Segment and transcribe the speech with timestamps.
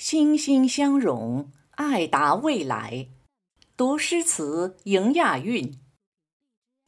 [0.00, 3.08] 心心相融，爱达未来。
[3.76, 5.78] 读诗词，迎亚运。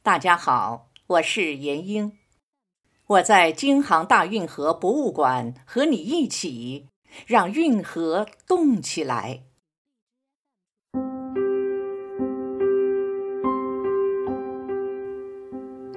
[0.01, 2.17] 大家好，我是闫英，
[3.05, 6.87] 我在京杭大运河博物馆和你一起，
[7.27, 9.43] 让运河动起来。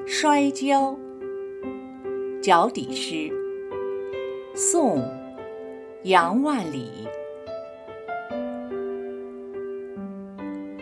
[0.06, 0.98] 摔跤，
[2.42, 3.32] 脚底诗，
[4.54, 5.02] 宋，
[6.06, 6.88] 杨万里。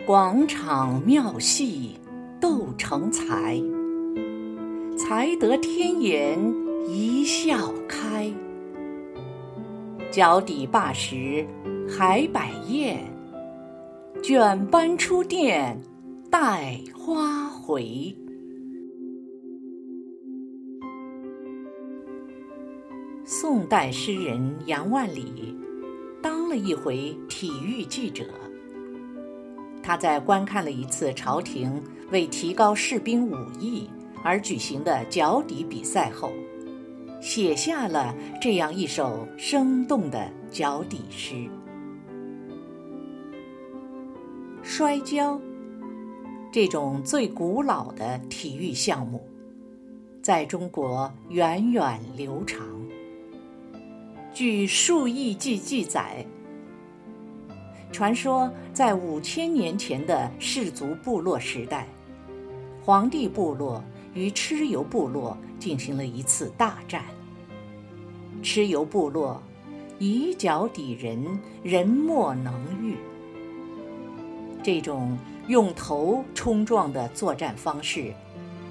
[0.05, 1.95] 广场妙戏
[2.39, 3.59] 斗成才，
[4.95, 6.39] 才得天颜
[6.87, 8.31] 一笑开。
[10.11, 11.43] 脚底罢时
[11.89, 13.03] 还摆宴，
[14.21, 15.81] 卷班出殿
[16.29, 18.15] 带花回。
[23.55, 25.57] 宋代诗人杨万里
[26.21, 28.25] 当了一回体育记者。
[29.81, 33.89] 他在观看了一次朝廷为提高士兵武艺
[34.21, 36.33] 而举行的脚底比赛后，
[37.21, 41.47] 写下了这样一首生动的脚底诗：
[44.63, 45.39] 摔跤，
[46.51, 49.25] 这种最古老的体育项目，
[50.21, 52.67] 在中国源远流长。
[54.35, 56.25] 据数亿记记载，
[57.89, 61.87] 传说在五千年前的氏族部落时代，
[62.83, 63.81] 黄帝部落
[64.13, 67.05] 与蚩尤部落进行了一次大战。
[68.43, 69.41] 蚩尤部落
[69.99, 72.97] 以脚抵人，人莫能御。
[74.61, 75.17] 这种
[75.47, 78.13] 用头冲撞的作战方式，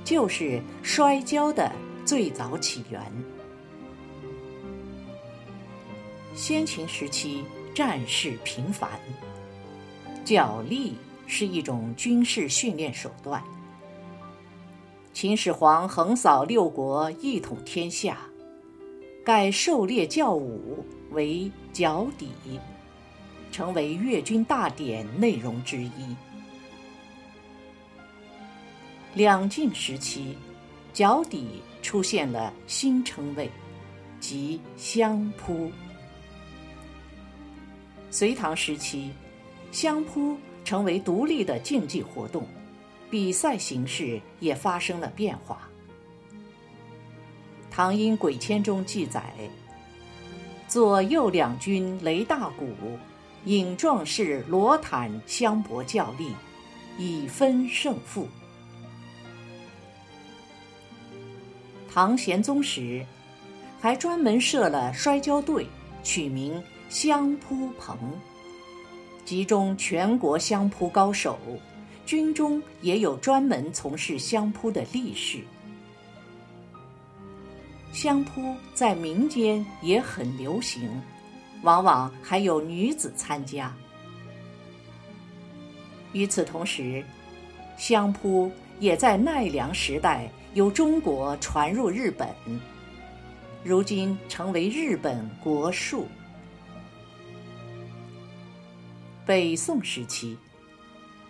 [0.04, 1.72] 就是摔跤的
[2.04, 3.00] 最早起源。
[6.34, 8.90] 先秦时期，战事频繁，
[10.24, 10.96] 角力
[11.28, 13.40] 是一种军事训练手段。
[15.12, 18.18] 秦始皇横扫六国，一统天下，
[19.24, 22.30] 改狩猎教武为脚底，
[23.52, 26.16] 成为阅军大典内容之一。
[29.14, 30.36] 两晋时期，
[30.92, 33.48] 脚底出现了新称谓，
[34.18, 35.70] 即相扑。
[38.14, 39.10] 隋唐时期，
[39.72, 42.46] 相扑成为独立的竞技活动，
[43.10, 45.68] 比赛形式也发生了变化。
[47.72, 49.34] 《唐音鬼签》中记载：
[50.68, 52.72] 左右两军擂大鼓，
[53.46, 56.28] 引壮士罗坦相搏较力，
[56.96, 58.28] 以分胜负。
[61.92, 63.04] 唐玄宗时，
[63.80, 65.66] 还专门设了摔跤队，
[66.04, 66.62] 取名。
[66.94, 67.98] 相扑棚，
[69.24, 71.36] 集中全国相扑高手，
[72.06, 75.40] 军中也有专门从事相扑的力士。
[77.92, 80.88] 相扑在民间也很流行，
[81.62, 83.74] 往往还有女子参加。
[86.12, 87.04] 与此同时，
[87.76, 92.28] 相扑也在奈良时代由中国传入日本，
[93.64, 96.06] 如今成为日本国术。
[99.26, 100.36] 北宋时期，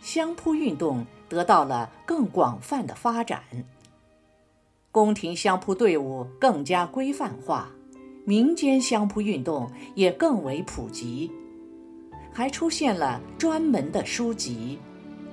[0.02, 3.40] 相扑运动得到了更广泛的发展，
[4.90, 7.70] 宫廷相扑队伍更加规范化，
[8.24, 11.30] 民间相扑运动也更为普及，
[12.32, 14.76] 还出现了专门的书籍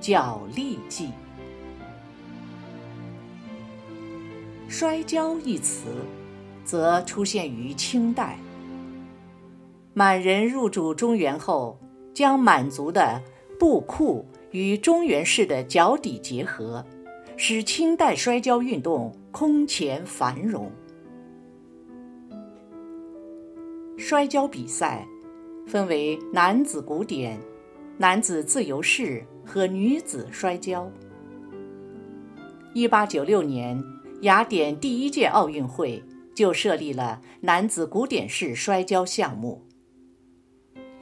[0.00, 1.06] 脚力记》。
[4.68, 5.86] 摔跤一词，
[6.64, 8.38] 则出现于清代，
[9.94, 11.76] 满人入主中原后。
[12.14, 13.22] 将满族的
[13.58, 16.84] 布库与中原式的脚底结合，
[17.36, 20.70] 使清代摔跤运动空前繁荣。
[23.96, 25.06] 摔跤比赛
[25.66, 27.38] 分为男子古典、
[27.96, 30.90] 男子自由式和女子摔跤。
[32.74, 33.82] 一八九六年，
[34.22, 36.02] 雅典第一届奥运会
[36.34, 39.62] 就设立了男子古典式摔跤项目。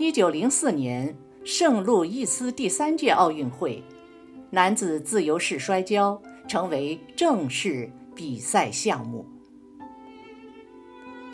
[0.01, 1.15] 一九零四年，
[1.45, 3.83] 圣路易斯第三届奥运会，
[4.49, 6.19] 男子自由式摔跤
[6.49, 9.27] 成为正式比赛项目。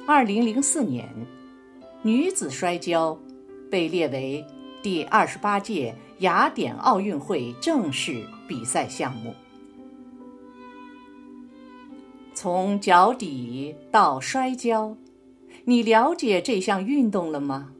[0.04, 1.08] 二零零四年，
[2.02, 3.16] 女子摔跤
[3.70, 4.44] 被列为
[4.82, 9.32] 第二十八届雅典奥运会正式比赛项目。
[12.34, 14.96] 从脚底到摔跤，
[15.66, 17.74] 你了解这项运动了吗？